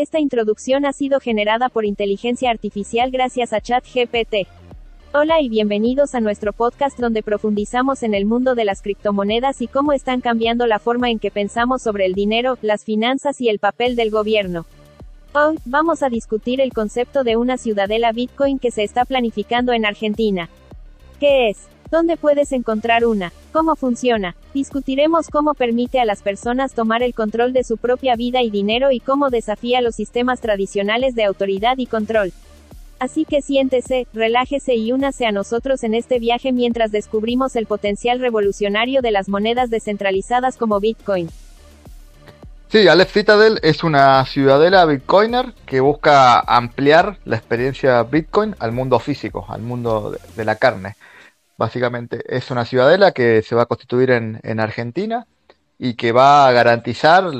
[0.00, 4.48] Esta introducción ha sido generada por inteligencia artificial gracias a ChatGPT.
[5.12, 9.66] Hola y bienvenidos a nuestro podcast donde profundizamos en el mundo de las criptomonedas y
[9.66, 13.58] cómo están cambiando la forma en que pensamos sobre el dinero, las finanzas y el
[13.58, 14.64] papel del gobierno.
[15.34, 19.84] Hoy, vamos a discutir el concepto de una ciudadela Bitcoin que se está planificando en
[19.84, 20.48] Argentina.
[21.18, 21.68] ¿Qué es?
[21.90, 23.32] ¿Dónde puedes encontrar una?
[23.52, 24.36] ¿Cómo funciona?
[24.54, 28.92] Discutiremos cómo permite a las personas tomar el control de su propia vida y dinero
[28.92, 32.32] y cómo desafía los sistemas tradicionales de autoridad y control.
[33.00, 38.20] Así que siéntese, relájese y únase a nosotros en este viaje mientras descubrimos el potencial
[38.20, 41.28] revolucionario de las monedas descentralizadas como Bitcoin.
[42.68, 49.00] Sí, Aleph Citadel es una ciudadela bitcoiner que busca ampliar la experiencia Bitcoin al mundo
[49.00, 50.94] físico, al mundo de la carne.
[51.60, 55.26] Básicamente es una ciudadela que se va a constituir en, Argentina
[55.78, 57.30] y que va a garantizar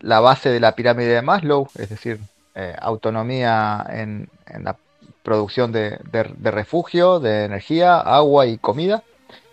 [0.00, 2.20] la base de la pirámide de Maslow, es decir,
[2.54, 4.28] eh, autonomía en,
[4.62, 4.76] la
[5.22, 5.98] producción de,
[6.42, 9.04] refugio, de energía, agua y comida,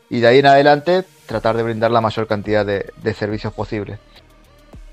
[0.09, 3.99] y de ahí en adelante tratar de brindar la mayor cantidad de, servicios posibles.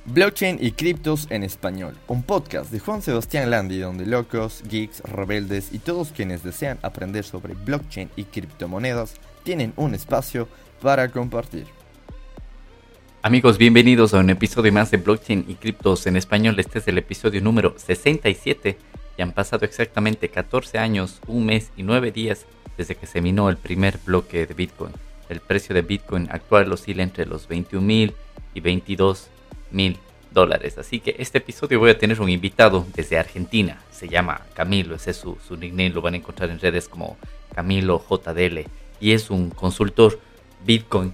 [0.09, 5.73] Blockchain y criptos en español, un podcast de Juan Sebastián Landi donde locos, geeks, rebeldes
[5.73, 10.47] y todos quienes desean aprender sobre blockchain y criptomonedas tienen un espacio
[10.81, 11.67] para compartir.
[13.23, 16.57] Amigos, bienvenidos a un episodio más de Blockchain y criptos en español.
[16.61, 18.79] Este es el episodio número 67
[19.19, 22.47] y han pasado exactamente 14 años, un mes y 9 días
[22.79, 24.93] desde que se minó el primer bloque de Bitcoin.
[25.29, 28.15] El precio de Bitcoin actual oscila entre los 21 mil
[28.55, 29.31] y 22
[29.71, 29.99] mil
[30.31, 30.79] dólares.
[30.79, 33.81] Así que este episodio voy a tener un invitado desde Argentina.
[33.91, 37.17] Se llama Camilo, ese es su, su nickname, lo van a encontrar en redes como
[37.55, 38.61] Camilo JDL.
[39.01, 40.21] Y es un consultor
[40.65, 41.13] Bitcoin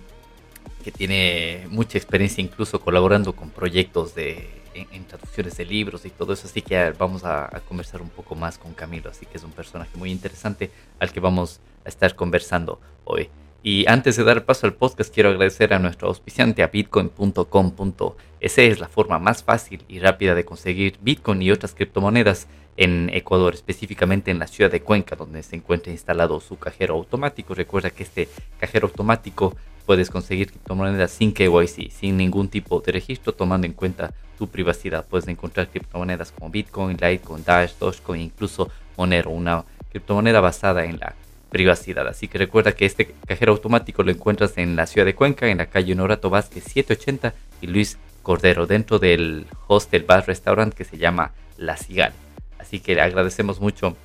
[0.85, 6.33] que tiene mucha experiencia incluso colaborando con proyectos de en, traducciones de libros y todo
[6.33, 9.53] eso, así que vamos a, conversar un poco más con Camilo, así que es un
[9.53, 13.29] personaje muy interesante al que vamos a estar conversando hoy.
[13.65, 18.59] Y antes de dar paso al podcast, quiero agradecer a nuestro auspiciante a bitcoin.com.es.
[18.59, 23.55] Es la forma más fácil y rápida de conseguir Bitcoin y otras criptomonedas en Ecuador,
[23.55, 27.55] específicamente en la ciudad de Cuenca, donde se encuentra instalado su cajero automático.
[27.55, 28.29] Recuerda que este
[28.59, 29.55] cajero automático
[29.87, 35.07] puedes conseguir criptomonedas sin KYC, sin ningún tipo de registro, tomando en cuenta tu privacidad.
[35.07, 41.15] Puedes encontrar criptomonedas como Bitcoin, Litecoin, Dash, Dogecoin, incluso Monero, una criptomoneda basada en la
[41.53, 42.09] privacidad.
[42.09, 45.59] Así que recuerda que este cajero automático lo encuentras en la ciudad de Cuenca, en
[45.59, 50.97] la calle Norato Vázquez 780 y Luis Cordero, dentro del hostel bar restaurant que se
[50.97, 52.15] llama La Cigal.
[52.59, 53.97] Así que le agradecemos mucho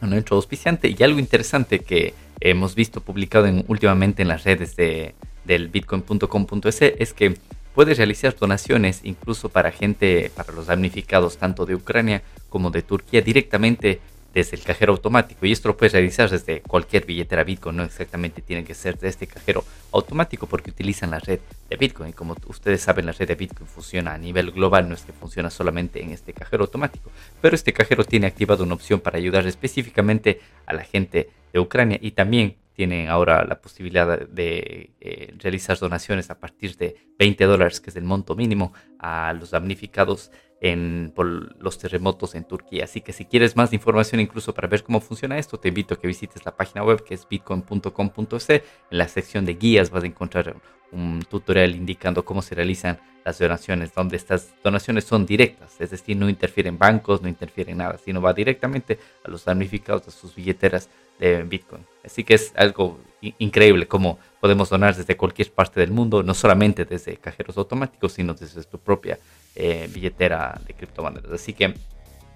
[0.00, 5.14] a nuestro auspiciante y algo interesante que hemos visto publicado últimamente en las redes de,
[5.44, 7.36] del bitcoin.com.es es que
[7.74, 13.20] puedes realizar donaciones incluso para gente, para los damnificados tanto de Ucrania como de Turquía
[13.20, 14.00] directamente
[14.34, 15.46] desde el cajero automático.
[15.46, 19.08] Y esto lo puedes realizar desde cualquier billetera Bitcoin, no exactamente tiene que ser de
[19.08, 21.38] este cajero automático porque utilizan la red
[21.70, 22.12] de Bitcoin.
[22.12, 25.50] Como ustedes saben la red de Bitcoin funciona a nivel global, no es que funciona
[25.50, 30.40] solamente en este cajero automático, pero este cajero tiene activado una opción para ayudar específicamente
[30.66, 36.28] a la gente de Ucrania y también tienen ahora la posibilidad de eh, realizar donaciones
[36.30, 40.32] a partir de 20 dólares, que es el monto mínimo, a los damnificados
[40.64, 42.84] en, por los terremotos en Turquía.
[42.84, 46.00] Así que si quieres más información incluso para ver cómo funciona esto, te invito a
[46.00, 48.48] que visites la página web que es bitcoin.com.es.
[48.48, 50.56] En la sección de guías vas a encontrar
[50.90, 56.16] un tutorial indicando cómo se realizan las donaciones, donde estas donaciones son directas, es decir,
[56.16, 60.88] no interfieren bancos, no interfieren nada, sino va directamente a los damnificados de sus billeteras
[61.18, 61.84] de Bitcoin.
[62.04, 62.98] Así que es algo
[63.38, 68.34] increíble cómo podemos donar desde cualquier parte del mundo, no solamente desde cajeros automáticos, sino
[68.34, 69.18] desde tu propia
[69.54, 71.32] eh, billetera de criptomonedas.
[71.32, 71.72] Así que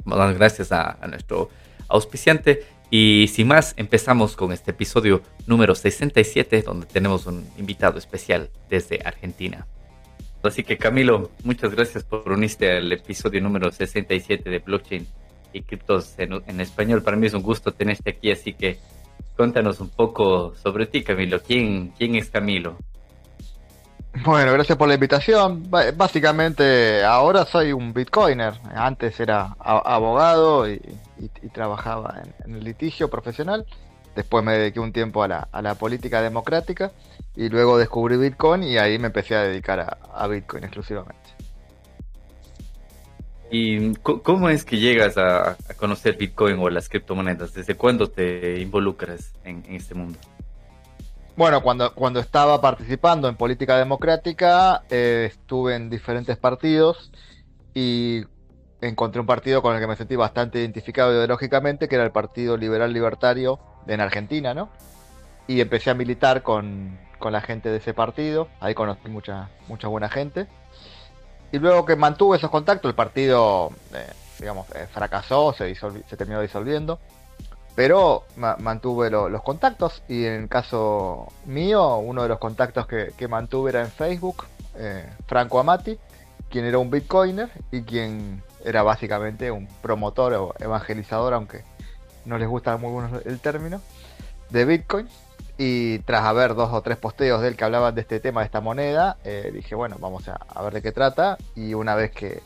[0.06, 1.50] muchas gracias a, nuestro
[1.86, 2.64] auspiciante.
[2.90, 9.02] Y sin más, empezamos con este episodio número 67, donde tenemos un invitado especial desde
[9.04, 9.66] Argentina.
[10.42, 15.06] Así que Camilo, muchas gracias por unirte al episodio número 67 de Blockchain
[15.52, 17.02] y Criptos en, en español.
[17.02, 18.78] Para mí es un gusto tenerte aquí, así que
[19.38, 21.40] cuéntanos un poco sobre ti, Camilo.
[21.40, 22.76] ¿Quién, quién es Camilo?
[24.24, 25.70] Bueno, gracias por la invitación.
[25.70, 28.54] Básicamente, ahora soy un bitcoiner.
[28.74, 30.80] Antes era abogado y,
[31.52, 33.64] trabajaba en, el litigio profesional.
[34.16, 36.90] Después me dediqué un tiempo a la, política democrática
[37.36, 41.27] y luego descubrí Bitcoin y ahí me empecé a dedicar a Bitcoin exclusivamente.
[43.50, 47.54] ¿Y cómo es que llegas a, conocer Bitcoin o las criptomonedas?
[47.54, 50.18] ¿Desde cuándo te involucras en, este mundo?
[51.36, 57.10] Bueno, cuando, cuando estaba participando en política democrática, eh, estuve en diferentes partidos
[57.74, 58.24] y
[58.80, 62.56] encontré un partido con el que me sentí bastante identificado ideológicamente, que era el Partido
[62.56, 64.68] Liberal Libertario en Argentina, ¿no?
[65.46, 70.08] Y empecé a militar con, la gente de ese partido, ahí conocí mucha, mucha buena
[70.08, 70.46] gente.
[71.52, 76.40] Y luego que mantuve esos contactos, el partido, eh, digamos, eh, fracasó, se, se terminó
[76.40, 76.98] disolviendo.
[77.78, 83.70] Pero mantuve los contactos y en el caso mío, uno de los contactos que, mantuve
[83.70, 85.96] era en Facebook, eh, Franco Amati,
[86.50, 91.62] quien era un bitcoiner y quien era básicamente un promotor o evangelizador, aunque
[92.24, 93.80] no les gusta muy bueno el término,
[94.50, 95.08] de Bitcoin.
[95.58, 98.46] Y tras haber dos o tres posteos de él que hablaban de este tema, de
[98.46, 101.36] esta moneda, eh, dije, bueno, vamos a, ver de qué trata.
[101.56, 102.42] Y una vez que,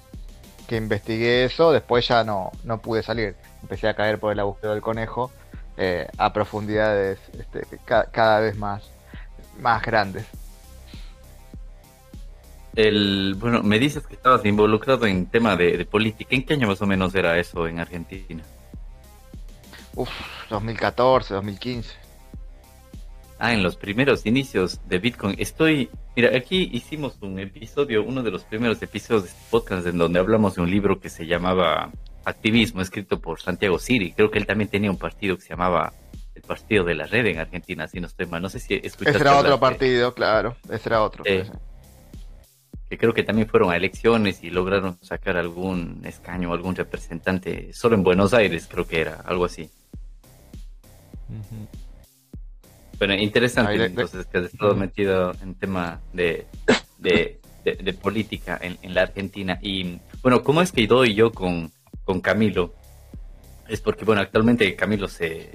[0.67, 4.73] que investigué eso, después ya no, no pude salir empecé a caer por el agujero
[4.73, 5.31] del conejo
[5.76, 8.91] eh, a profundidades este, cada vez más,
[9.61, 10.26] más grandes.
[12.75, 16.35] El, bueno, me dices que estabas involucrado en tema de, política.
[16.35, 18.43] ¿En qué año más o menos era eso en Argentina?
[19.94, 20.11] Uf,
[20.49, 22.01] 2014, 2015.
[23.44, 25.35] Ah, en los primeros inicios de Bitcoin.
[25.37, 29.99] Estoy, mira, aquí hicimos un episodio, uno de los primeros episodios de este podcast en
[29.99, 31.91] donde hablamos de un libro que se llamaba
[32.25, 34.12] activismo escrito por Santiago Siri.
[34.12, 35.93] Creo que él también tenía un partido que se llamaba
[36.37, 38.41] el Partido de la Red en Argentina, si no estoy mal.
[38.43, 39.11] No sé si escuchaste.
[39.11, 40.55] Ese era otro partido, claro.
[40.71, 41.25] Ese era otro.
[41.25, 47.73] que creo que también fueron a elecciones y lograron sacar algún escaño o algún representante
[47.73, 49.69] solo en Buenos Aires, creo que era, algo así.
[53.02, 56.46] Bueno, interesante entonces que has estado metido en tema de,
[57.00, 59.58] de, política en, en, la Argentina.
[59.60, 61.72] Y bueno, ¿cómo es que doy yo con,
[62.04, 62.72] con Camilo
[63.69, 65.50] es porque, bueno, actualmente Camilo se eh,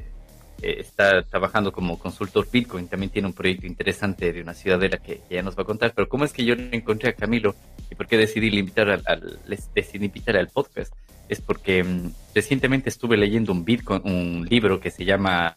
[0.61, 5.41] está trabajando como consultor Bitcoin, también tiene un proyecto interesante de una ciudadela que, ya
[5.41, 7.55] nos va a contar, pero ¿cómo es que yo encontré a Camilo
[7.89, 9.39] y por qué decidí invitar al,
[9.73, 10.93] decidí invitar al podcast?
[11.29, 15.55] Es porque mm, recientemente estuve leyendo un Bitcoin, un libro que se llama,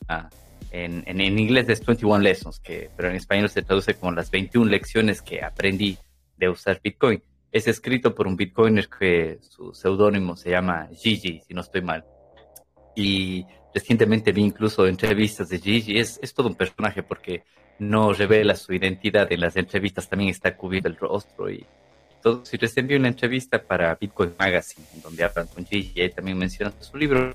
[0.70, 4.30] en, en, en, inglés es 21 Lessons, que, pero en español se traduce como las
[4.30, 5.98] 21 lecciones que aprendí
[6.36, 7.22] de usar Bitcoin
[7.52, 12.04] es escrito por un bitcoiner que su seudónimo se llama Gigi, si no estoy mal.
[12.94, 13.44] Y
[13.74, 15.98] recientemente vi incluso entrevistas de Gigi.
[15.98, 17.42] Es, es todo un personaje porque
[17.78, 19.30] no revela su identidad.
[19.32, 21.66] En las entrevistas también está cubierto el rostro y
[22.22, 22.44] todo.
[22.44, 26.72] Si recién vi una entrevista para Bitcoin Magazine, donde hablan con Gigi, y también menciona
[26.80, 27.34] su libro.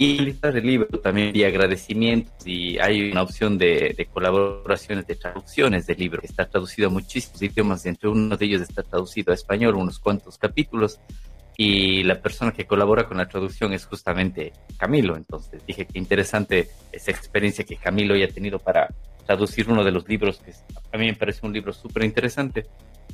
[0.00, 5.88] Y listar el libro también vi agradecimientos y hay una opción de, colaboraciones, de traducciones
[5.88, 9.34] del libro, que está traducido a muchísimos idiomas, entre uno de ellos está traducido a
[9.34, 11.00] español, unos cuantos capítulos,
[11.56, 15.16] y la persona que colabora con la traducción es justamente Camilo.
[15.16, 18.94] Entonces dije que interesante esa experiencia que Camilo haya tenido para
[19.26, 20.52] traducir uno de los libros, que
[20.92, 22.66] a mí me parece un libro súper interesante.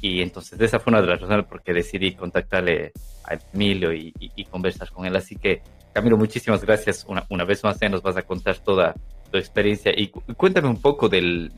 [0.03, 2.93] Y entonces esa fue una de las razones por que decidí contactarle
[3.25, 5.17] a Emilio y, y conversar con él.
[5.17, 5.63] Así que
[5.95, 7.07] Camilo, muchísimas gracias.
[7.09, 8.95] Una, una vez más, ya nos vas a contar toda
[9.31, 11.51] tu experiencia y, cuéntame un poco de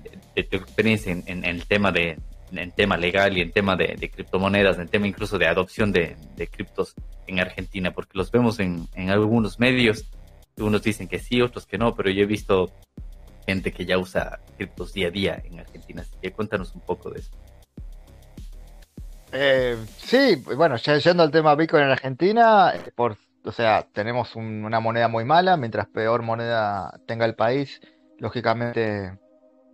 [0.50, 2.18] tu experiencia en, el tema de
[2.52, 6.16] en tema legal y en tema de, criptomonedas, en tema incluso de adopción de,
[6.50, 6.94] criptos
[7.26, 10.04] en Argentina, porque los vemos en, en algunos medios,
[10.58, 12.70] unos dicen que sí, otros que no, pero yo he visto
[13.46, 17.10] gente que ya usa criptos día a día en Argentina, así que cuéntanos un poco
[17.10, 17.30] de eso.
[19.32, 23.16] Eh, sí, bueno, yendo al tema Bitcoin en Argentina, eh, por
[23.46, 27.80] o sea, tenemos una moneda muy mala, mientras peor moneda tenga el país,
[28.18, 29.16] lógicamente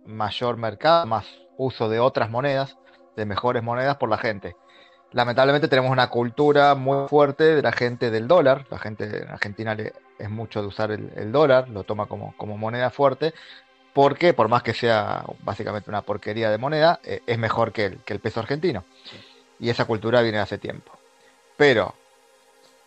[0.05, 1.25] mayor mercado, más
[1.57, 2.77] uso de otras monedas,
[3.15, 4.55] de mejores monedas por la gente.
[5.11, 9.75] Lamentablemente tenemos una cultura muy fuerte de la gente del dólar, la gente en Argentina
[10.19, 13.33] es mucho de usar el, dólar, lo toma como, como, moneda fuerte,
[13.93, 17.97] porque por más que sea básicamente una porquería de moneda, eh, es mejor que el,
[17.99, 18.83] que el peso argentino.
[19.59, 20.91] Y esa cultura viene hace tiempo.
[21.57, 21.93] Pero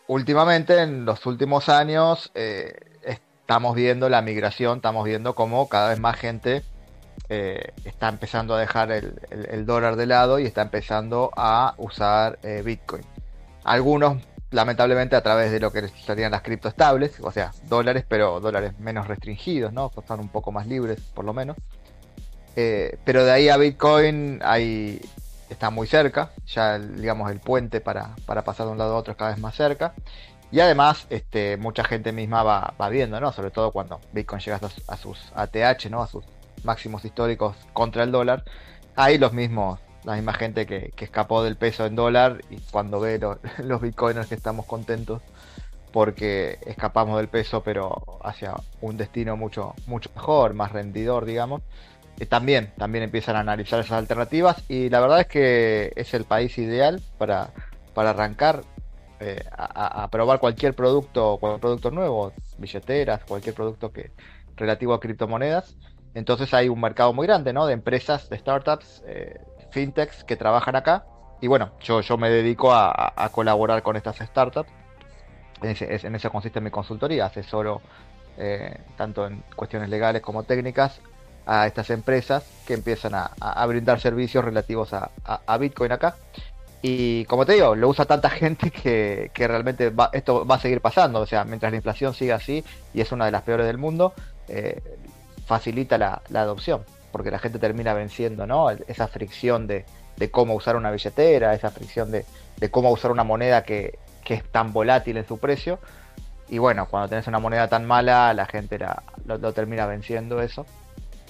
[0.08, 6.00] últimamente, en los últimos años, eh, estamos viendo la migración, estamos viendo cómo cada vez
[6.00, 6.62] más gente
[7.28, 12.62] eh, está empezando a dejar el, dólar de lado y está empezando a usar eh,
[12.64, 13.02] Bitcoin.
[13.64, 18.78] Algunos, lamentablemente, a través de lo que serían las criptoestables, o sea, dólares, pero dólares
[18.78, 19.90] menos restringidos, ¿no?
[19.96, 21.56] Están un poco más libres, por lo menos.
[22.54, 25.00] pero de ahí a Bitcoin hay
[25.50, 29.18] está muy cerca, ya digamos el puente para, pasar de un lado a otro es
[29.18, 29.94] cada vez más cerca.
[30.52, 33.32] Y además, este, mucha gente misma va, viendo, ¿no?
[33.32, 36.02] Sobre todo cuando Bitcoin llega a sus, ATH, ¿no?
[36.02, 36.24] A sus
[36.62, 38.44] máximos históricos contra el dólar.
[38.94, 43.18] Ahí los mismos, la misma gente que, escapó del peso en dólar y cuando ve
[43.58, 45.22] los bitcoiners que estamos contentos
[45.92, 51.62] porque escapamos del peso pero hacia un destino mucho, mucho mejor, más rendidor, digamos
[52.24, 56.56] también, también empiezan a analizar esas alternativas y la verdad es que es el país
[56.56, 57.50] ideal para,
[57.92, 58.62] para arrancar.
[59.20, 64.10] eh, a, probar cualquier producto, cualquier producto nuevo, billeteras, cualquier producto que
[64.56, 65.76] relativo a criptomonedas.
[66.14, 67.66] Entonces hay un mercado muy grande, ¿no?
[67.66, 69.38] De empresas, de startups, eh,
[69.70, 71.04] fintechs que trabajan acá.
[71.40, 74.70] Y bueno, yo, yo me dedico a, colaborar con estas startups.
[75.62, 77.26] En, eso consiste mi consultoría.
[77.26, 77.82] Asesoro
[78.38, 81.00] eh, tanto en cuestiones legales como técnicas
[81.46, 86.16] a estas empresas que empiezan a, brindar servicios relativos a, Bitcoin acá.
[86.82, 91.20] Y como te digo, lo usa tanta gente que, realmente esto va a seguir pasando.
[91.20, 94.12] O sea, mientras la inflación siga así y es una de las peores del mundo,
[94.48, 94.82] eh,
[95.46, 96.84] facilita la, adopción.
[97.12, 98.70] Porque la gente termina venciendo ¿no?
[98.70, 99.84] esa fricción de,
[100.30, 102.24] cómo usar una billetera, esa fricción de,
[102.70, 105.78] cómo usar una moneda que, es tan volátil en su precio.
[106.48, 108.78] Y bueno, cuando tenés una moneda tan mala, la gente
[109.24, 110.66] lo termina venciendo eso.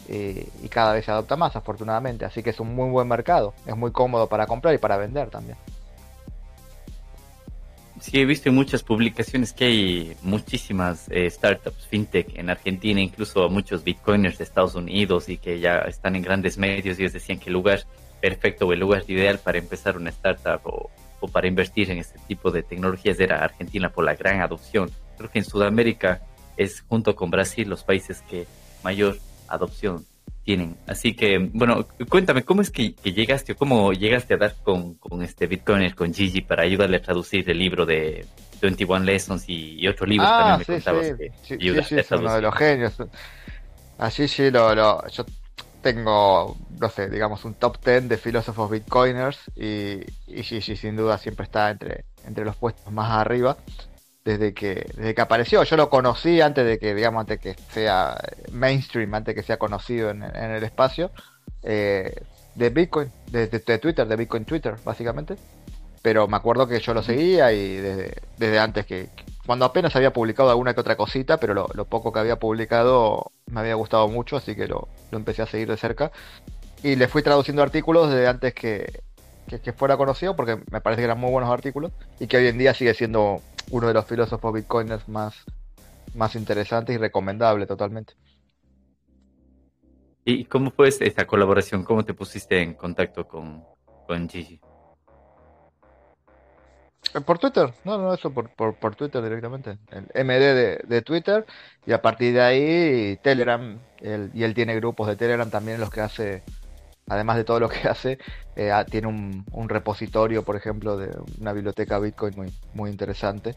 [0.08, 2.24] Eh, y cada vez se adopta más, afortunadamente.
[2.24, 3.54] Así que es un muy buen mercado.
[3.66, 5.56] Es muy cómodo para comprar y para vender también.
[8.00, 13.48] Sí, he visto en muchas publicaciones que hay muchísimas eh, startups fintech en Argentina, incluso
[13.48, 17.38] muchos bitcoiners de Estados Unidos y que ya están en grandes medios y ellos decían
[17.38, 17.80] que el lugar
[18.20, 22.18] perfecto o el lugar ideal para empezar una startup o, o para invertir en este
[22.28, 24.90] tipo de tecnologías era Argentina por la gran adopción.
[25.16, 26.20] Creo que en Sudamérica
[26.58, 28.46] es junto con Brasil los países que
[28.82, 29.16] mayor
[29.48, 30.04] adopción
[30.46, 30.76] tienen.
[30.86, 35.22] Así que, bueno, cuéntame, ¿cómo es que, llegaste o cómo llegaste a dar con, con,
[35.22, 38.24] este Bitcoiner, con Gigi, para ayudarle a traducir el libro de
[38.62, 41.06] 21 Lessons y, otro libro ah, también me contabas
[41.42, 41.58] sí.
[41.58, 42.94] que sí, es uno de los genios.
[43.98, 45.26] Así sí, lo, lo, yo
[45.82, 51.18] tengo, no sé, digamos, un top 10 de filósofos Bitcoiners y, y Gigi sin duda
[51.18, 53.56] siempre está entre, entre los puestos más arriba
[54.26, 55.62] desde que, desde que apareció.
[55.62, 58.18] Yo lo conocí antes de que, digamos, antes que sea
[58.50, 61.12] mainstream, antes que sea conocido en, el espacio,
[61.62, 62.12] eh,
[62.56, 63.46] de Bitcoin, de,
[63.78, 65.36] Twitter, de Bitcoin Twitter, básicamente.
[66.02, 69.10] Pero me acuerdo que yo lo seguía y desde, desde antes que,
[69.46, 73.60] cuando apenas había publicado alguna que otra cosita, pero lo, poco que había publicado me
[73.60, 76.10] había gustado mucho, así que lo, empecé a seguir de cerca.
[76.82, 79.04] Y le fui traduciendo artículos desde antes que,
[79.46, 82.58] que, fuera conocido, porque me parece que eran muy buenos artículos, y que hoy en
[82.58, 85.44] día sigue siendo uno de los filósofos bitcoiners más,
[86.14, 88.14] más interesantes y recomendable totalmente.
[90.24, 91.84] ¿Y cómo fue esta colaboración?
[91.84, 93.64] ¿Cómo te pusiste en contacto con,
[94.06, 94.60] con Gigi?
[97.14, 99.78] Eh, por Twitter, no, no, eso por, por, Twitter directamente.
[99.90, 101.46] El MD de, Twitter
[101.86, 103.78] y a partir de ahí Telegram.
[104.00, 106.42] y él tiene grupos de Telegram también en los que hace
[107.08, 108.18] además de todo lo que hace,
[108.54, 111.10] eh, ah, tiene un, repositorio, por ejemplo, de
[111.40, 113.54] una biblioteca Bitcoin muy, interesante,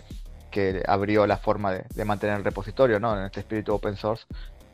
[0.52, 3.18] que abrió la forma de, mantener el repositorio ¿no?
[3.18, 4.26] en este espíritu open source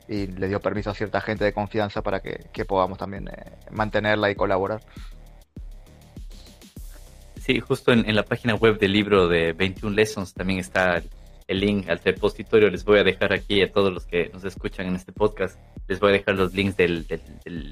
[0.08, 4.30] y le dio permiso a cierta gente de confianza para que, podamos también eh, mantenerla
[4.30, 4.82] y colaborar.
[7.40, 11.04] Sí, justo en, la página web del libro de 21 Lessons también está
[11.48, 12.70] el link al repositorio.
[12.70, 15.60] Les voy a dejar aquí a todos los que nos escuchan en este podcast.
[15.88, 17.06] Les voy a dejar los links del,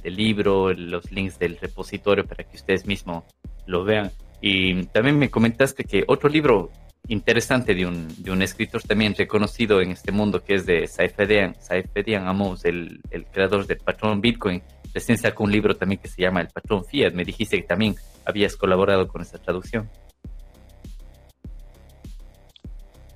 [0.04, 3.24] libro, los links del repositorio para que ustedes mismos
[3.66, 4.12] lo vean.
[4.42, 6.72] Y también me comentaste que otro libro
[7.08, 11.56] interesante de un, de un escritor también reconocido en este mundo que es de Saifedian,
[11.60, 14.62] Saifedian Amos, el, el creador del patrón Bitcoin,
[14.94, 17.14] recién sacó un libro también que se llama El patrón Fiat.
[17.14, 19.90] Me dijiste que también habías colaborado con esta traducción.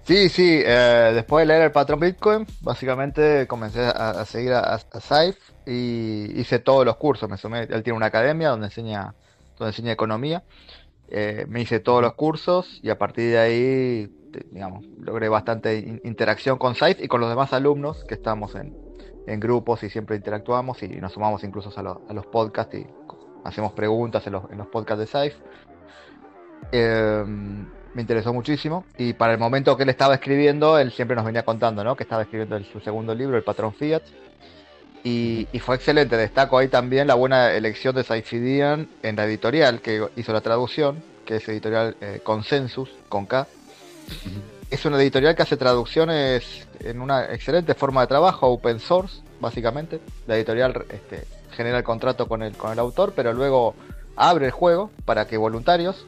[0.08, 5.36] Sí, sí, eh, después de leer el patrón Bitcoin, básicamente comencé a, seguir a, Saif
[5.66, 7.30] y hice todos los cursos.
[7.30, 9.14] Me sumé, él tiene una academia donde enseña,
[9.58, 10.44] donde enseña economía.
[11.10, 16.58] Eh, me hice todos los cursos y a partir de ahí, digamos, logré bastante interacción
[16.58, 18.74] con Saif y con los demás alumnos que estamos en,
[19.42, 22.88] grupos y siempre interactuamos y nos sumamos incluso a, los podcasts y
[23.44, 25.36] hacemos preguntas en los, en los podcasts de Saif.
[26.72, 27.26] Eh,
[27.98, 28.86] me interesó muchísimo.
[28.96, 31.96] Y para el momento que él estaba escribiendo, él siempre nos venía contando, ¿no?
[31.96, 34.04] Que estaba escribiendo su segundo libro, El Patrón Fiat.
[35.04, 36.16] Y, fue excelente.
[36.16, 41.02] Destaco ahí también la buena elección de Saifidian en la editorial que hizo la traducción,
[41.26, 43.48] que es editorial eh, Consensus, con K.
[44.70, 50.02] Es una editorial que hace traducciones en una excelente forma de trabajo, open source, básicamente.
[50.28, 53.74] La editorial este, genera el contrato con el, con el autor, pero luego
[54.16, 56.06] abre el juego para que voluntarios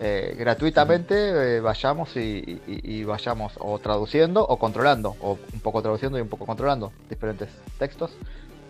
[0.00, 6.20] eh, gratuitamente eh, vayamos y, vayamos o traduciendo o controlando, o un poco traduciendo y
[6.20, 8.12] un poco controlando diferentes textos,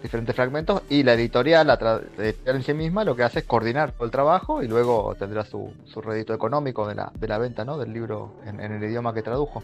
[0.02, 3.92] diferentes fragmentos, y la editorial, la editorial en sí misma, lo que hace es coordinar
[3.92, 7.62] todo el trabajo y luego tendrá su, su rédito económico de la, de la venta
[7.64, 7.76] ¿no?
[7.76, 9.62] del libro en, el idioma que tradujo.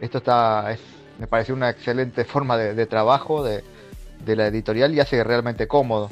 [0.00, 0.80] Esto está, es,
[1.18, 3.62] me pareció una excelente forma de, trabajo de,
[4.26, 6.08] la editorial y hace realmente cómodo.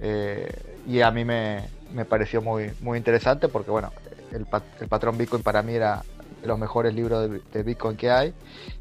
[0.00, 0.50] Eh,
[0.88, 3.92] y a mí me, me pareció muy, muy interesante porque, bueno,
[4.32, 4.46] el,
[4.88, 6.02] patrón Bitcoin para mí era
[6.44, 8.32] los mejores libros de, Bitcoin que hay,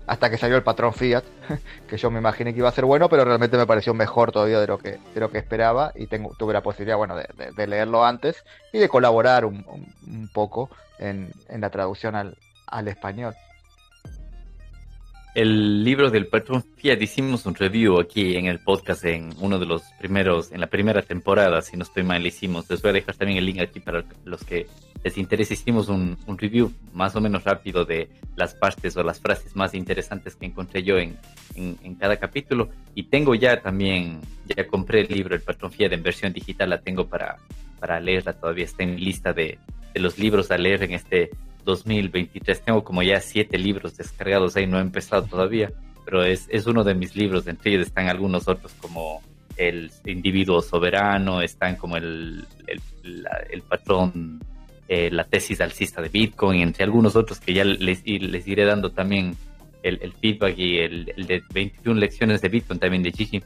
[0.07, 1.23] hasta que salió el patrón Fiat,
[1.89, 4.59] que yo me imaginé que iba a ser bueno, pero realmente me pareció mejor todavía
[4.59, 8.43] de lo que, de lo que esperaba y tuve la posibilidad, bueno, de, leerlo antes
[8.71, 9.65] y de colaborar un,
[10.33, 12.37] poco en, la traducción al,
[12.87, 13.33] español
[15.33, 19.65] el libro del patrón Fiat hicimos un review aquí en el podcast en uno de
[19.65, 22.69] los primeros, en la primera temporada, si no estoy mal, hicimos.
[22.69, 24.67] Les voy a dejar también el link aquí para los que
[25.05, 25.53] les interese.
[25.53, 30.35] Hicimos un, review más o menos rápido de las partes o las frases más interesantes
[30.35, 31.17] que encontré yo en,
[31.55, 32.69] en, cada capítulo.
[32.95, 36.81] Y tengo ya también, ya compré el libro El patrón Fiat en versión digital, la
[36.81, 37.38] tengo para,
[37.79, 38.65] para leerla todavía.
[38.65, 39.59] Está en lista de,
[39.93, 41.29] de los libros a leer en este
[41.65, 42.62] 2023.
[42.62, 45.71] Tengo como ya siete libros descargados ahí, no he empezado todavía,
[46.03, 47.45] pero es, es uno de mis libros.
[47.45, 49.21] Entre ellos están algunos otros como
[49.55, 54.41] El individuo soberano, están como el, el, patrón,
[54.88, 58.92] eh, la tesis alcista de Bitcoin, entre algunos otros que ya les, les iré dando
[58.92, 59.36] también
[59.82, 63.44] el, feedback y el, de 21 lecciones de Bitcoin también de Gigi.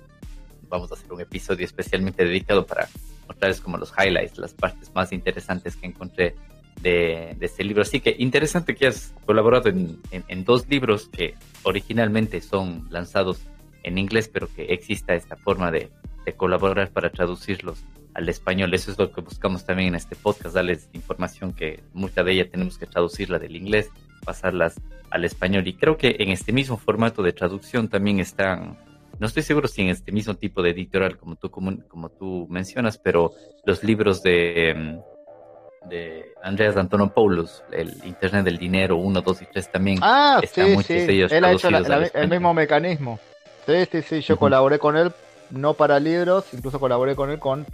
[0.69, 2.87] Vamos a hacer un episodio especialmente dedicado para
[3.27, 6.35] mostrarles como los highlights, las partes más interesantes que encontré
[6.81, 7.81] de, este libro.
[7.81, 13.41] Así que interesante que has colaborado en, dos libros que originalmente son lanzados
[13.83, 15.89] en inglés, pero que exista esta forma de,
[16.37, 17.83] colaborar para traducirlos
[18.19, 18.73] al español.
[18.73, 22.49] Eso es lo que buscamos también en este podcast, darles información que mucha de ella
[22.49, 23.89] tenemos que traducirla del inglés,
[24.23, 24.75] pasarlas
[25.09, 25.65] al español.
[25.67, 28.77] Y creo que en este mismo formato de traducción también están,
[29.19, 32.45] no estoy seguro si en este mismo tipo de editorial como tú, como, como tú
[32.49, 33.31] mencionas, pero
[33.65, 35.01] los libros de em,
[35.89, 39.99] de Andreas Antonopoulos, el Internet del Dinero 1, 2 y 3 también.
[40.01, 41.21] Ah, sí, sí.
[41.29, 43.17] Él ha hecho el mismo mecanismo.
[43.65, 44.21] Sí, sí, sí.
[44.21, 45.13] Yo colaboré con él,
[45.51, 47.65] no para libros, incluso colaboré con él con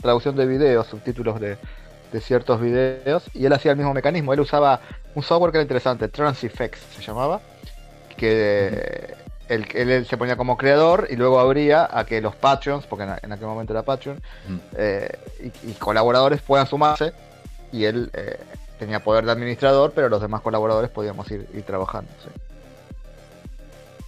[0.00, 1.56] traducción de videos, subtítulos de,
[2.20, 4.32] ciertos videos, y él hacía el mismo mecanismo.
[4.32, 4.80] Él usaba
[5.14, 7.42] un software que era interesante, Transifex se llamaba,
[8.16, 9.14] que
[9.48, 13.46] él, se ponía como creador y luego abría a que los Patreons, porque en, aquel
[13.46, 14.20] momento era Patreon,
[14.76, 15.10] eh,
[15.62, 17.12] y, colaboradores puedan sumarse
[17.72, 18.38] y él eh,
[18.78, 22.10] tenía poder de administrador, pero los demás colaboradores podíamos ir, trabajando.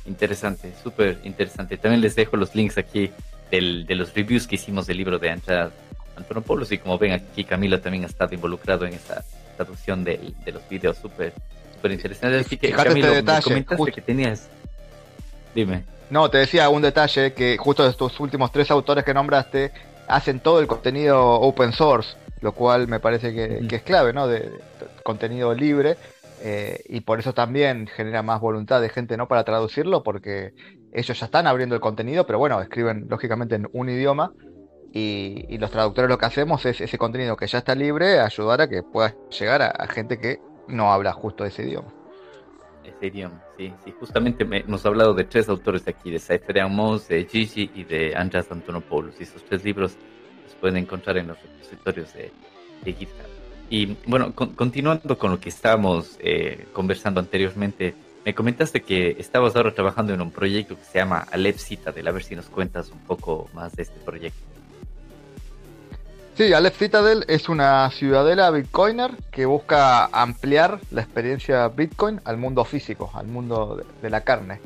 [0.07, 1.77] Interesante, súper interesante.
[1.77, 3.13] También les dejo los links aquí
[3.51, 5.71] del, de los reviews que hicimos del libro de Andrés
[6.17, 9.25] Antonopoulos y como ven aquí Camilo también ha estado involucrado en esa
[9.57, 11.33] traducción de, de los videos, súper
[11.75, 12.39] súper interesante.
[12.39, 14.49] Así que Camilo, este detalle, que tenías...
[15.55, 15.85] Dime.
[16.11, 19.73] No, te decía un detalle que justo estos últimos tres autores que nombraste
[20.09, 24.29] hacen todo el contenido open source lo cual me parece que, es clave, ¿no?
[24.29, 24.51] De,
[25.03, 25.97] contenido libre
[26.43, 29.29] eh, y por eso también genera más voluntad de gente, ¿no?
[29.29, 30.55] Para traducirlo, porque
[30.93, 34.33] ellos ya están abriendo el contenido, pero bueno, escriben lógicamente en un idioma
[34.93, 38.69] y, los traductores lo que hacemos es ese contenido que ya está libre, ayudar a
[38.69, 41.93] que pueda llegar a, gente que no habla justo ese idioma.
[42.85, 43.95] Ese idioma, sí, sí.
[43.99, 48.51] Justamente hemos hablado de tres autores de aquí, de Amos, de Gigi y de Andras
[48.51, 49.21] Antonopoulos.
[49.21, 49.97] Y esos tres libros
[50.61, 52.33] pueden encontrar en los repositorios de,
[52.85, 53.29] GitHub.
[53.71, 59.75] Y bueno, continuando con lo que estábamos eh, conversando anteriormente, me comentaste que estabas ahora
[59.75, 62.09] trabajando en un proyecto que se llama Alep Citadel.
[62.09, 64.39] A ver si nos cuentas un poco más de este proyecto.
[66.37, 72.65] Sí, Aleph Citadel es una ciudadela bitcoiner que busca ampliar la experiencia Bitcoin al mundo
[72.65, 74.61] físico, al mundo de, la carne.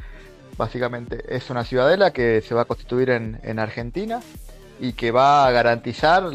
[0.58, 4.20] Básicamente es una ciudadela que se va a constituir en, en Argentina
[4.80, 6.28] y que va a garantizar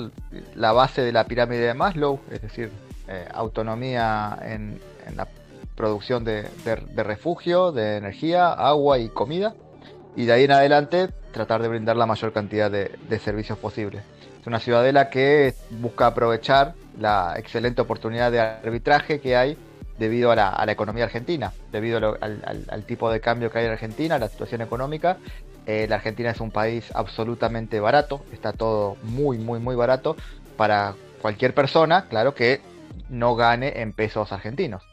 [0.55, 2.71] la base de la pirámide de Maslow, es decir,
[3.09, 4.79] eh, autonomía en,
[5.15, 5.27] la
[5.77, 6.49] producción de,
[6.95, 9.53] refugio, de energía, agua y comida,
[10.15, 14.03] y de ahí en adelante tratar de brindar la mayor cantidad de, servicios posibles.
[14.41, 19.57] Es una ciudadela que busca aprovechar la excelente oportunidad de arbitraje que hay
[19.99, 24.27] debido a la, economía argentina, debido al, tipo de cambio que hay en Argentina, la
[24.27, 25.17] situación económica
[25.67, 30.15] eh, la Argentina es un país absolutamente barato, está todo muy, muy, muy barato
[30.55, 32.61] para cualquier persona, claro que
[33.09, 34.83] no gane en pesos argentinos.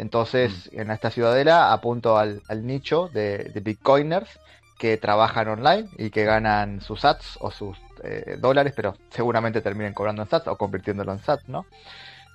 [0.00, 0.80] Entonces, mm.
[0.80, 4.30] en esta ciudadela apunto al, nicho de, bitcoiners
[4.78, 9.92] que trabajan online y que ganan sus sats o sus eh, dólares, pero seguramente terminen
[9.92, 11.66] cobrando en sats o convirtiéndolo en sats, ¿no?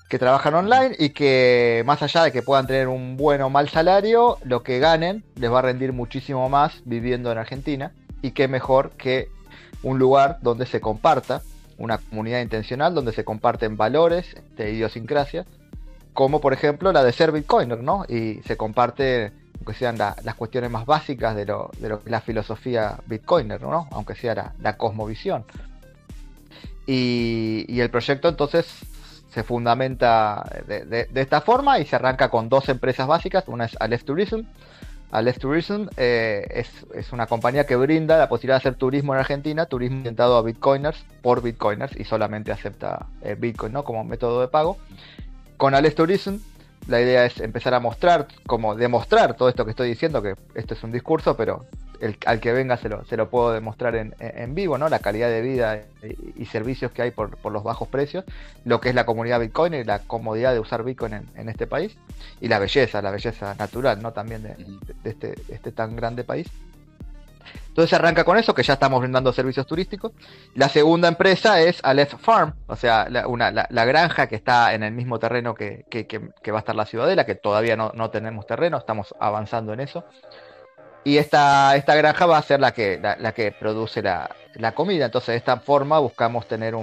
[0.08, 3.70] que trabajan online y que más allá de que puedan tener un buen o mal
[3.70, 8.48] salario, lo que ganen les va a rendir muchísimo más viviendo en Argentina y qué
[8.48, 9.30] mejor que
[9.82, 11.42] un lugar donde se comparta,
[11.80, 15.48] una comunidad intencional donde se comparten valores de idiosincrasia,
[16.16, 18.06] como por ejemplo la de ser Bitcoiner, ¿no?
[18.08, 22.12] Y se comparte, aunque sean las cuestiones más básicas de lo, de lo que es
[22.12, 23.88] la filosofía Bitcoiner, ¿no?
[23.92, 25.44] Aunque sea la, cosmovisión.
[26.88, 28.66] Y, el proyecto entonces
[29.30, 33.44] se fundamenta de, esta forma y se arranca con dos empresas básicas.
[33.48, 34.44] Una es Aleph Tourism.
[35.12, 39.20] Aleph Tourism eh, es, es, una compañía que brinda la posibilidad de hacer turismo en
[39.20, 43.84] Argentina, turismo orientado a bitcoiners por bitcoiners y solamente acepta eh, bitcoin ¿no?
[43.84, 44.78] como método de pago.
[45.58, 46.38] Con Aleph Tourism
[46.88, 50.76] la idea es empezar a mostrar, como demostrar todo esto que estoy diciendo, que esto
[50.76, 51.66] es un discurso, pero
[52.26, 54.90] al que venga se lo, se lo puedo demostrar en, vivo, ¿no?
[54.90, 55.82] La calidad de vida
[56.36, 58.24] y, servicios que hay por, los bajos precios,
[58.66, 61.98] lo que es la comunidad Bitcoin y la comodidad de usar Bitcoin en, este país,
[62.42, 64.14] y la belleza, la belleza natural, ¿no?
[64.14, 64.56] También de,
[65.04, 66.48] este, este tan grande país.
[67.68, 70.12] Entonces arranca con eso, que ya estamos brindando servicios turísticos.
[70.56, 74.84] La segunda empresa es Aleph Farm, o sea, la, una, la, granja que está en
[74.84, 75.86] el mismo terreno que,
[76.52, 80.06] va a estar la ciudadela, que todavía no, no tenemos terreno, estamos avanzando en eso.
[81.04, 84.30] Y esta, esta granja va a ser la que, la, que produce la,
[84.74, 85.06] comida.
[85.06, 86.76] Entonces, de esta forma buscamos tener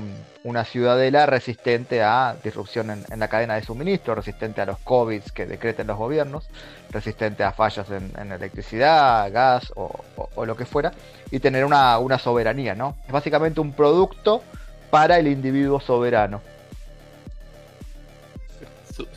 [0.44, 5.46] una ciudadela resistente a disrupción en, la cadena de suministro, resistente a los COVID que
[5.46, 6.48] decreten los gobiernos,
[6.90, 10.92] resistente a fallas en, electricidad, gas o, lo que fuera,
[11.30, 12.96] y tener una, soberanía, ¿no?
[13.06, 14.42] Es básicamente un producto
[14.90, 16.40] para el individuo soberano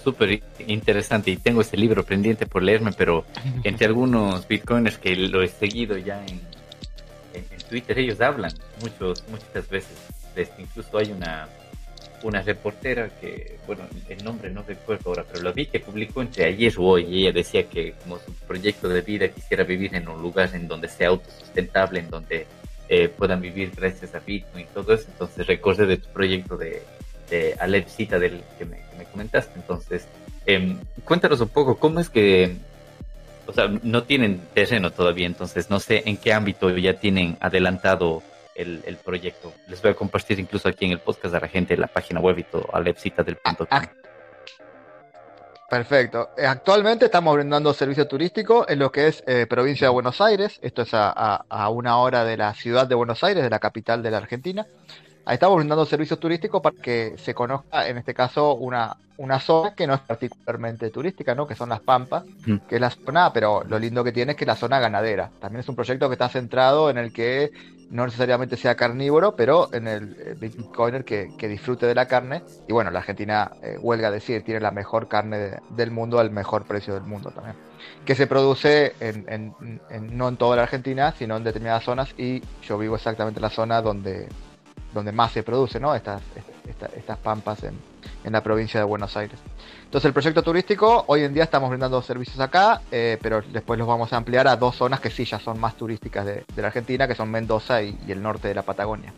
[0.01, 3.25] súper interesante y tengo ese libro pendiente por leerme, pero
[3.63, 6.39] entre algunos bitcoiners que lo he seguido ya en,
[7.69, 8.51] Twitter, ellos hablan
[8.81, 9.97] muchos, muchas veces.
[10.35, 11.47] Este, incluso hay una,
[12.23, 16.45] una reportera que, bueno, el nombre no recuerdo ahora, pero lo vi que publicó entre
[16.45, 20.07] ayer o hoy y ella decía que como su proyecto de vida quisiera vivir en
[20.07, 22.47] un lugar en donde sea autosustentable, en donde
[22.89, 25.05] eh, puedan vivir gracias a Bitcoin y todo eso.
[25.11, 26.83] Entonces recordé de tu proyecto de,
[27.29, 27.55] de
[28.19, 29.53] del que me, comentaste.
[29.55, 30.07] Entonces,
[30.45, 32.55] em, cuéntanos un poco cómo es que,
[33.47, 38.23] o sea, no tienen terreno todavía, entonces no sé en qué ámbito ya tienen adelantado
[38.55, 39.53] el, proyecto.
[39.67, 42.39] Les voy a compartir incluso aquí en el podcast a la gente la página web
[42.39, 43.67] y todo, del punto.
[43.69, 43.83] Ah,
[45.69, 46.29] perfecto.
[46.37, 50.59] Eh, actualmente estamos brindando servicio turístico en lo que es eh, provincia de Buenos Aires.
[50.61, 54.01] Esto es a, a, una hora de la ciudad de Buenos Aires, de la capital
[54.01, 54.65] de la Argentina.
[55.27, 59.73] Ahí estamos brindando servicios turísticos para que se conozca, en este caso, una, una zona
[59.73, 61.47] que no es particularmente turística, ¿no?
[61.47, 62.23] Que son las Pampas,
[62.67, 65.31] que es la zona, pero lo lindo que tiene es que es la zona ganadera.
[65.39, 67.51] También es un proyecto que está centrado en el que
[67.89, 72.43] no necesariamente sea carnívoro, pero en el Bitcoiner que, que disfrute de la carne.
[72.67, 76.65] Y bueno, la Argentina, eh, huelga decir, tiene la mejor carne del mundo al mejor
[76.65, 77.55] precio del mundo también.
[78.05, 79.55] Que se produce en,
[80.11, 82.13] no en toda la Argentina, sino en determinadas zonas.
[82.15, 84.27] Y yo vivo exactamente en la zona donde
[84.95, 85.93] donde más se produce, ¿no?
[85.93, 86.21] Estas,
[86.95, 87.77] estas pampas en,
[88.23, 89.37] la provincia de Buenos Aires.
[89.83, 93.87] Entonces el proyecto turístico, hoy en día estamos brindando servicios acá, eh, pero después los
[93.87, 97.07] vamos a ampliar a dos zonas que sí ya son más turísticas de, la Argentina,
[97.07, 99.13] que son Mendoza y, el norte de la Patagonia.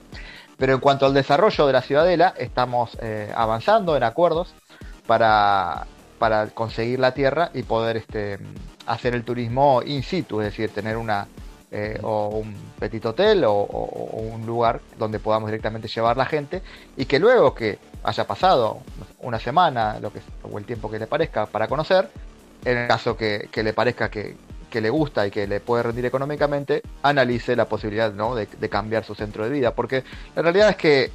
[0.57, 4.53] Pero en cuanto al desarrollo de la ciudadela, estamos eh, avanzando en acuerdos
[5.05, 5.85] para,
[6.17, 8.39] para conseguir la tierra y poder este,
[8.87, 11.27] hacer el turismo in situ, es decir, tener una,
[11.69, 16.61] eh, o un petit hotel o, un lugar donde podamos directamente llevar la gente
[16.95, 18.79] y que luego que haya pasado
[19.19, 22.09] una semana lo que, o el tiempo que le parezca para conocer,
[22.63, 24.35] en el caso que, le parezca que,
[24.71, 29.43] le gusta y que le puede rendir económicamente, analice la posibilidad de, cambiar su centro
[29.43, 29.73] de vida.
[29.73, 30.03] Porque
[30.35, 31.11] la realidad es que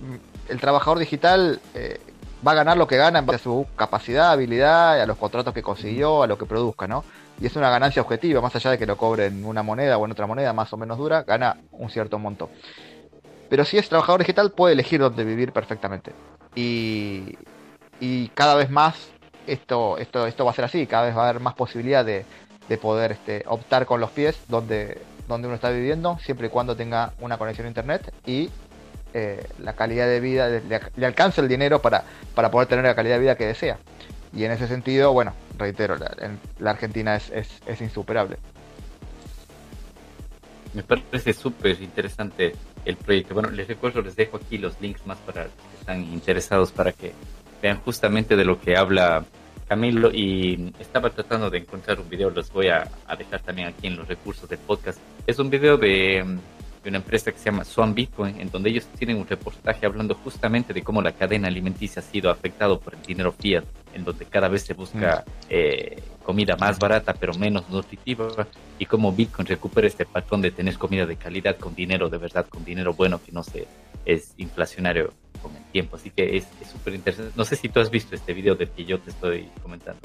[0.00, 2.00] mm, el trabajador digital eh,
[2.46, 5.54] va a ganar lo que gana en base a su capacidad, habilidad, a los contratos
[5.54, 7.04] que consiguió, a lo que produzca, ¿no?
[7.42, 10.04] Y es una ganancia objetiva, más allá de que lo cobre en una moneda o
[10.04, 12.50] en otra moneda más o menos dura, gana un cierto monto.
[13.50, 16.12] Pero si es trabajador digital, puede elegir dónde vivir perfectamente.
[16.54, 17.36] Y,
[18.34, 19.08] cada vez más
[19.48, 22.24] esto, esto, esto va a ser así, cada vez va a haber más posibilidad de,
[22.80, 27.12] poder este, optar con los pies donde, donde uno está viviendo, siempre y cuando tenga
[27.20, 28.50] una conexión a internet y
[29.12, 30.62] eh, la calidad de vida, le,
[30.96, 33.78] le, alcance el dinero para, para poder tener la calidad de vida que desea.
[34.34, 37.30] Y en ese sentido, bueno, reitero, la, Argentina es,
[37.66, 38.36] es, insuperable.
[40.74, 42.52] Me parece súper interesante
[42.84, 43.34] el proyecto.
[43.34, 46.92] Bueno, les recuerdo, les dejo aquí los links más para los que están interesados para
[46.92, 47.12] que
[47.60, 49.24] vean justamente de lo que habla
[49.68, 50.10] Camilo.
[50.12, 53.96] Y estaba tratando de encontrar un video, los voy a, a dejar también aquí en
[53.96, 54.98] los recursos del podcast.
[55.26, 56.38] Es un video de
[56.82, 60.14] de una empresa que se llama Swan Bitcoin, en donde ellos tienen un reportaje hablando
[60.16, 63.64] justamente de cómo la cadena alimenticia ha sido afectado por el dinero fiat,
[63.94, 65.30] en donde cada vez se busca mm.
[65.50, 68.46] eh, comida más barata pero menos nutritiva,
[68.78, 72.46] y cómo Bitcoin recupera este patrón de tener comida de calidad con dinero de verdad,
[72.48, 73.66] con dinero bueno que no se
[74.04, 75.96] es inflacionario con el tiempo.
[75.96, 77.32] Así que es súper interesante.
[77.36, 80.00] No sé si tú has visto este video del que yo te estoy comentando.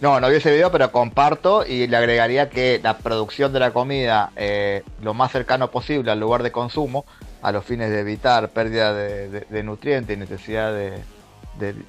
[0.00, 3.72] No, no vi ese video, pero comparto y le agregaría que la producción de la
[3.72, 7.06] comida eh, lo más cercano posible al lugar de consumo,
[7.40, 11.02] a los fines de evitar pérdida de, nutrientes y necesidad de,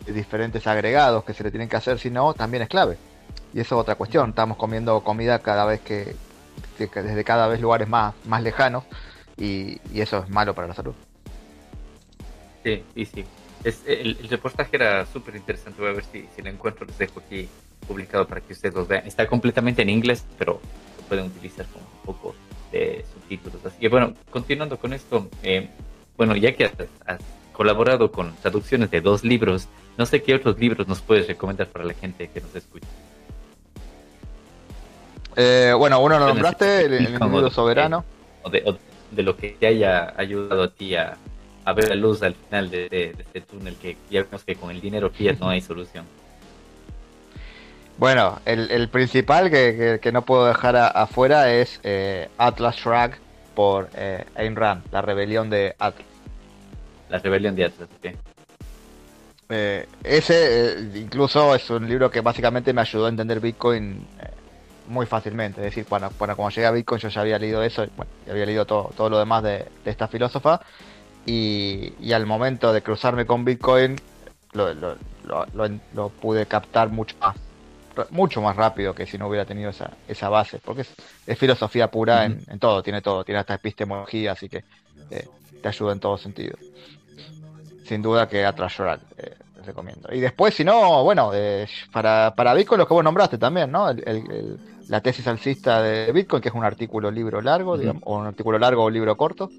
[0.06, 2.98] diferentes agregados que se le tienen que hacer, si no, también es clave.
[3.54, 4.30] Y eso es otra cuestión.
[4.30, 6.16] Estamos comiendo comida cada vez que,
[6.78, 8.84] desde cada vez lugares más, más lejanos
[9.38, 10.94] y, eso es malo para la salud.
[12.64, 13.26] Sí, sí, sí.
[13.68, 15.82] Es, el, reportaje era súper interesante.
[15.82, 16.86] Voy a ver si, si lo encuentro.
[16.86, 17.50] Les dejo aquí
[17.86, 19.06] publicado para que ustedes lo vean.
[19.06, 20.62] Está completamente en inglés, pero
[20.98, 22.36] lo pueden utilizar con un poco
[22.72, 23.66] de subtítulos.
[23.66, 25.70] Así que bueno, continuando con esto, eh,
[26.16, 27.20] bueno, ya que has,
[27.52, 31.86] colaborado con traducciones de dos libros, no sé qué otros libros nos puedes recomendar para
[31.86, 32.88] la gente que nos escucha.
[35.36, 38.06] Eh, bueno, uno lo nombraste, el, el soberano.
[38.44, 38.64] O de,
[39.12, 41.18] de, lo que te haya ayudado a ti a,
[41.74, 45.10] ver la luz al final de, este túnel, que ya vemos que con el dinero
[45.10, 46.06] fiat no hay solución.
[47.98, 53.16] Bueno, el, principal que, no puedo dejar afuera es eh, Atlas Shrug
[53.58, 56.06] por eh, Ayn Rand, la rebelión de Atlas.
[57.10, 58.16] La rebelión de Atlas, ok.
[59.50, 64.06] Eh, ese eh, incluso es un libro que básicamente me ayudó a entender Bitcoin
[64.88, 65.62] muy fácilmente.
[65.62, 68.46] Es decir, bueno, cuando llegué a Bitcoin yo ya había leído eso, bueno, ya había
[68.46, 70.62] leído todo, todo lo demás de, esta filósofa.
[71.28, 73.98] Y, al momento de cruzarme con Bitcoin
[74.54, 77.36] lo, lo pude captar mucho más
[78.10, 80.86] mucho más rápido que si no hubiera tenido esa, esa base, porque
[81.26, 84.64] es, filosofía pura en, todo, tiene todo, tiene hasta epistemología, así que
[85.10, 85.28] eh,
[85.62, 86.58] te ayuda en todo sentido.
[87.86, 89.36] Sin duda que atrás llorar, eh,
[89.66, 90.14] recomiendo.
[90.14, 93.88] Y después, si no, bueno, eh, para, para Bitcoin, lo que vos nombraste también, ¿no?
[94.90, 98.84] la tesis alcista de Bitcoin, que es un artículo libro largo, o un artículo largo
[98.84, 99.50] o libro corto.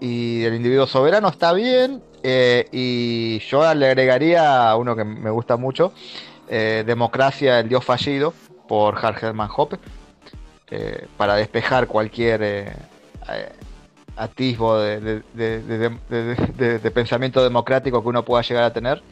[0.00, 5.56] Y el individuo soberano está bien, eh, y yo le agregaría uno que me gusta
[5.56, 5.92] mucho,
[6.48, 8.34] eh, Democracia, el Dios fallido,
[8.66, 9.78] por Hart Herman Hoppe,
[10.70, 12.74] eh, para despejar cualquier
[14.16, 15.22] atisbo de,
[16.92, 19.02] pensamiento democrático que uno pueda llegar a tener.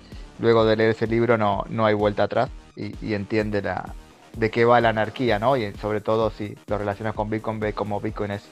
[0.41, 4.81] Luego de leer ese libro no, no hay vuelta atrás y, entiende de qué va
[4.81, 5.57] la anarquía, ¿no?
[5.57, 8.43] Y sobre todo si lo relacionas con Bitcoin, ve como Bitcoin es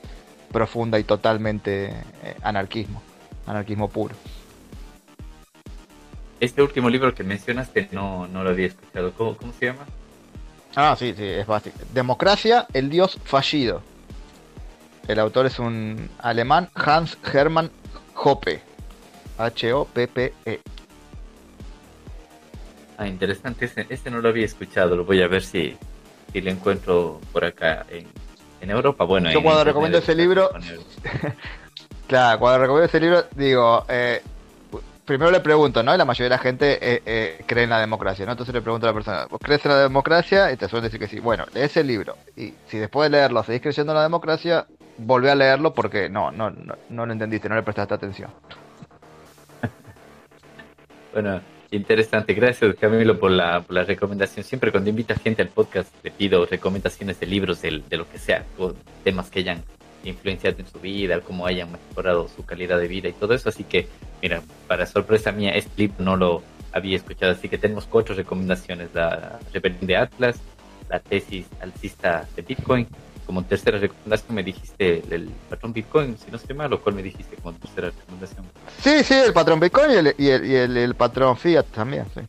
[0.52, 1.92] profunda y totalmente
[2.42, 3.02] anarquismo,
[3.46, 4.14] anarquismo puro.
[6.42, 9.12] Este último libro que mencionaste no, no lo había escuchado.
[9.12, 9.86] ¿Cómo, se llama?
[10.74, 11.78] Ah, sí, sí, es básico.
[11.94, 13.80] Democracia, el dios fallido.
[15.06, 17.70] El autor es un alemán, Hans Hermann
[18.16, 18.60] Hoppe.
[19.38, 20.60] H-O-P-P-E.
[22.98, 23.66] Ah, interesante.
[23.66, 24.96] Este, este, no lo había escuchado.
[24.96, 25.76] Lo voy a ver si,
[26.32, 28.08] si lo encuentro por acá en,
[28.62, 29.04] en Europa.
[29.04, 30.50] Bueno, yo cuando recomiendo ese libro.
[32.06, 34.22] claro, cuando recomiendo ese libro, digo, eh,
[35.04, 35.92] primero le pregunto, ¿no?
[35.92, 38.32] Y la mayoría de la gente eh, eh, cree en la democracia, ¿no?
[38.32, 40.52] Entonces le pregunto a la persona, ¿vos crees en la democracia?
[40.52, 41.18] Y te suelen decir que sí.
[41.18, 42.16] Bueno, lee ese libro.
[42.36, 46.30] Y si después de leerlo seguís creyendo en la democracia, volvé a leerlo porque no,
[46.30, 48.30] no, no, no lo entendiste, no le prestaste atención.
[51.12, 51.40] bueno,
[51.72, 52.34] interesante.
[52.34, 54.44] Gracias, Camilo, por la, por la recomendación.
[54.44, 58.18] Siempre cuando invita gente al podcast, le pido recomendaciones de libros, de, de lo que
[58.18, 59.62] sea, o temas que hayan
[60.04, 63.48] influenciado en su vida, cómo hayan mejorado su calidad de vida y todo eso.
[63.48, 63.88] Así que,
[64.20, 68.88] mira, para sorpresa mía, este clip no lo había escuchado, así que tenemos cuatro recomendaciones.
[68.94, 70.40] La rebelión de Atlas,
[70.88, 72.86] la tesis alcista de Bitcoin.
[73.26, 77.02] Como tercera recomendación me dijiste el, patrón Bitcoin, si no estoy mal, o cuál me
[77.02, 78.44] dijiste como tercera recomendación.
[78.80, 82.20] Sí, sí, el patrón Bitcoin y el, y el, el, patrón Fiat también, sí.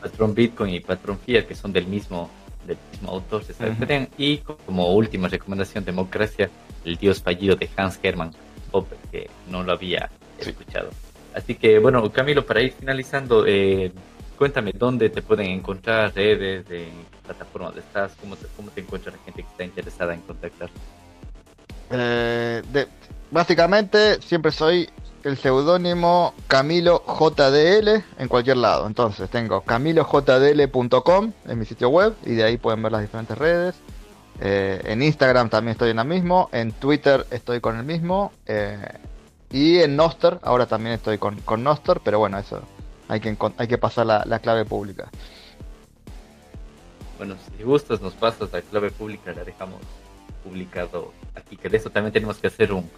[0.00, 2.30] Patrón Bitcoin y patrón Fiat, que son del mismo
[2.68, 6.50] del mismo autor, se Y como última recomendación, Democracia,
[6.84, 8.32] el dios fallido de Hans Hermann
[8.70, 10.90] Hoppe, que no lo había escuchado.
[11.34, 13.90] Así que, bueno, Camilo, para ir finalizando, eh,
[14.38, 16.88] cuéntame dónde te pueden encontrar, redes, de
[17.24, 20.70] plataformas donde estás, cómo te, cómo te encuentra la gente que está interesada en contactar.
[21.90, 22.62] Eh,
[23.30, 24.88] básicamente, siempre soy
[25.24, 28.86] el seudónimo Camilo JDL en cualquier lado.
[28.86, 33.74] Entonces tengo camilojdl.com en mi sitio web y de ahí pueden ver las diferentes redes.
[34.40, 38.78] Eh, en Instagram también estoy en la mismo, en Twitter estoy con el mismo eh,
[39.50, 42.62] y en Noster ahora también estoy con, con Noster, pero bueno, eso
[43.08, 45.10] hay que, hay que pasar la, la clave pública.
[47.18, 49.80] Bueno, si gustas nos pasas la clave pública, la dejamos
[50.44, 52.88] publicado aquí, que de eso también tenemos que hacer un,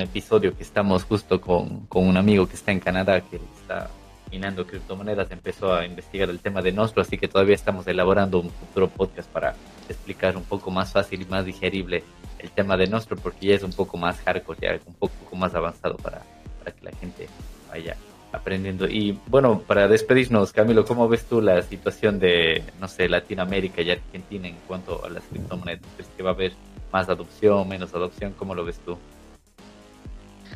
[0.00, 3.90] episodio que estamos justo con, un amigo que está en Canadá, que está
[4.30, 8.50] minando criptomonedas, empezó a investigar el tema de Nostro, así que todavía estamos elaborando un
[8.50, 9.54] futuro podcast para
[9.88, 12.04] explicar un poco más fácil y más digerible
[12.38, 15.54] el tema de Nostro, porque ya es un poco más hardcore, ya un poco más
[15.54, 16.20] avanzado para
[16.64, 17.28] que la gente
[17.68, 17.96] vaya
[18.36, 18.86] aprendiendo.
[18.86, 23.90] Y bueno, para despedirnos, Camilo, ¿cómo ves tú la situación de, no sé, Latinoamérica y
[23.90, 25.82] Argentina en cuanto a las criptomonedas?
[25.96, 26.52] ¿Crees que va a haber
[26.92, 28.34] más adopción, menos adopción?
[28.38, 28.98] ¿Cómo lo ves tú?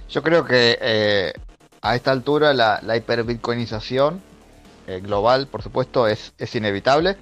[0.08, 1.32] Yo creo que eh,
[1.80, 4.20] a esta altura la, hiperbitcoinización
[4.86, 7.16] eh, global, por supuesto, es, es inevitable.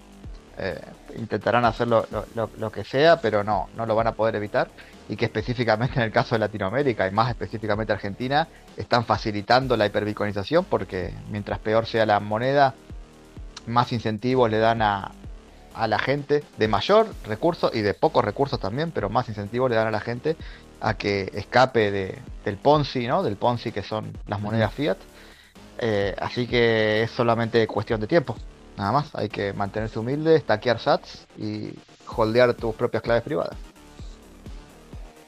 [0.58, 0.80] Eh,
[1.16, 4.68] intentarán hacer lo, lo, que sea, pero no, no lo van a poder evitar.
[5.08, 9.86] Y que específicamente en el caso de Latinoamérica y más específicamente Argentina, están facilitando la
[9.86, 12.74] hiperbitcoinización porque mientras peor sea la moneda,
[13.66, 15.12] más incentivos le dan a,
[15.74, 19.76] a la gente de mayor recurso y de pocos recursos también, pero más incentivos le
[19.76, 20.36] dan a la gente
[20.80, 23.22] a que escape de, del Ponzi, ¿no?
[23.22, 24.98] Del Ponzi que son las monedas fiat.
[25.78, 28.36] Eh, así que es solamente cuestión de tiempo.
[28.78, 31.70] Nada más, hay que mantenerse humilde, stackear sats y
[32.06, 33.56] holdear tus propias claves privadas.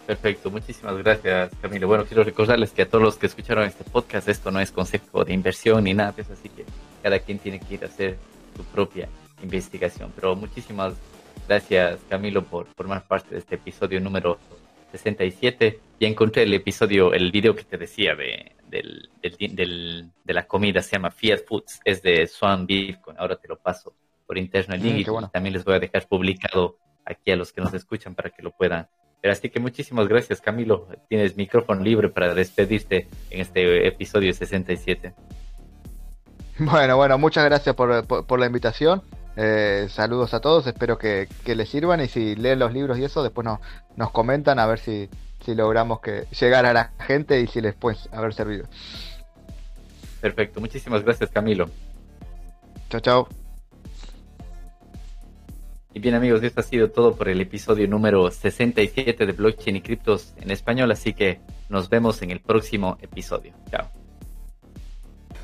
[0.06, 1.88] Perfecto, muchísimas gracias Camilo.
[1.88, 5.24] Bueno, quiero recordarles que a todos los que escucharon este podcast, esto no es consejo
[5.24, 6.64] de inversión ni nada eso, así que
[7.02, 8.18] cada quien tiene que ir a hacer
[8.56, 9.08] su propia
[9.42, 10.12] investigación.
[10.14, 10.94] Pero muchísimas
[11.48, 14.38] gracias Camilo por formar parte de este episodio número
[14.92, 20.46] 67 y encontré el episodio, el video que te decía de, del, del, de la
[20.46, 23.94] comida, se llama Fiat Foods, es de Swan Bitcoin, ahora te lo paso
[24.26, 27.74] por interno el mm, también les voy a dejar publicado aquí a los que nos
[27.74, 28.88] escuchan para que lo puedan
[29.20, 29.32] ver.
[29.32, 35.12] Así que muchísimas gracias Camilo, tienes micrófono libre para despedirte en este episodio 67.
[36.60, 39.02] Bueno, bueno, muchas gracias por, por la invitación.
[39.36, 43.22] Eh, saludos a todos, espero que, les sirvan y si leen los libros y eso,
[43.22, 43.60] después nos,
[43.96, 45.08] nos comentan a ver si,
[45.50, 48.66] si logramos que llegar a la gente y si les puede haber servido.
[50.20, 51.68] Perfecto, muchísimas gracias Camilo.
[52.88, 53.28] Chao, chao.
[55.92, 59.80] Y bien amigos, esto ha sido todo por el episodio número 67 de Blockchain y
[59.80, 63.52] Criptos en español, así que nos vemos en el próximo episodio.
[63.70, 63.99] Chao.